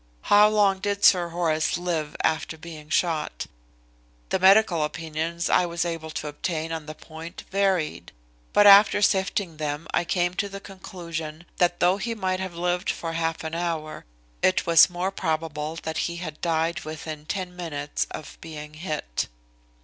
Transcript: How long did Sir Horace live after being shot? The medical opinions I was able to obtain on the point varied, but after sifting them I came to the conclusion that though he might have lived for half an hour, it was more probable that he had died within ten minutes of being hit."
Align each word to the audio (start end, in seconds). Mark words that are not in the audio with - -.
How 0.33 0.49
long 0.49 0.79
did 0.79 1.05
Sir 1.05 1.29
Horace 1.29 1.77
live 1.77 2.15
after 2.23 2.57
being 2.57 2.89
shot? 2.89 3.45
The 4.29 4.39
medical 4.39 4.83
opinions 4.83 5.47
I 5.47 5.67
was 5.67 5.85
able 5.85 6.09
to 6.09 6.27
obtain 6.27 6.71
on 6.71 6.87
the 6.87 6.95
point 6.95 7.43
varied, 7.51 8.11
but 8.51 8.65
after 8.65 9.03
sifting 9.03 9.57
them 9.57 9.87
I 9.93 10.03
came 10.03 10.33
to 10.37 10.49
the 10.49 10.59
conclusion 10.59 11.45
that 11.57 11.79
though 11.79 11.97
he 11.97 12.15
might 12.15 12.39
have 12.39 12.55
lived 12.55 12.89
for 12.89 13.13
half 13.13 13.43
an 13.43 13.53
hour, 13.53 14.03
it 14.41 14.65
was 14.65 14.89
more 14.89 15.11
probable 15.11 15.75
that 15.83 15.99
he 16.09 16.15
had 16.15 16.41
died 16.41 16.79
within 16.79 17.27
ten 17.27 17.55
minutes 17.55 18.07
of 18.09 18.39
being 18.41 18.73
hit." 18.73 19.27